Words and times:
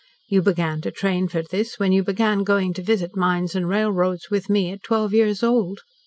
You 0.27 0.41
began 0.41 0.81
to 0.81 0.89
train 0.89 1.27
for 1.27 1.43
this 1.43 1.77
when 1.77 1.91
you 1.91 2.03
began 2.03 2.43
going 2.43 2.73
to 2.73 2.81
visit 2.81 3.15
mines 3.15 3.53
and 3.53 3.69
railroads 3.69 4.31
with 4.31 4.49
me 4.49 4.71
at 4.71 4.81
twelve 4.81 5.13
years 5.13 5.43
old. 5.43 5.81